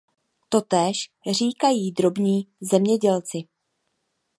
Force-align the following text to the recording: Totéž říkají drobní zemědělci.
Totéž 0.49 1.09
říkají 1.31 1.91
drobní 1.91 2.47
zemědělci. 2.61 3.47